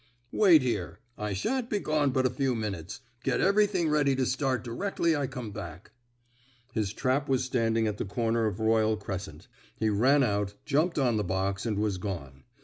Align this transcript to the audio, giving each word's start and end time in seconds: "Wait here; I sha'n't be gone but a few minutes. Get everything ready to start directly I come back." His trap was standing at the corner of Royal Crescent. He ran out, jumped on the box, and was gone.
"Wait 0.31 0.63
here; 0.63 0.97
I 1.15 1.33
sha'n't 1.33 1.69
be 1.69 1.77
gone 1.77 2.09
but 2.09 2.25
a 2.25 2.29
few 2.31 2.55
minutes. 2.55 3.01
Get 3.23 3.39
everything 3.39 3.87
ready 3.87 4.15
to 4.15 4.25
start 4.25 4.63
directly 4.63 5.15
I 5.15 5.27
come 5.27 5.51
back." 5.51 5.91
His 6.73 6.91
trap 6.91 7.29
was 7.29 7.43
standing 7.43 7.85
at 7.85 7.99
the 7.99 8.05
corner 8.05 8.47
of 8.47 8.59
Royal 8.59 8.97
Crescent. 8.97 9.47
He 9.75 9.89
ran 9.91 10.23
out, 10.23 10.55
jumped 10.65 10.97
on 10.97 11.17
the 11.17 11.23
box, 11.23 11.67
and 11.67 11.77
was 11.77 11.99
gone. 11.99 12.45